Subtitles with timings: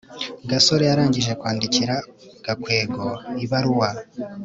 [0.49, 1.95] gasore arangije kwandikira
[2.45, 3.03] gakwego
[3.45, 3.89] ibaruwa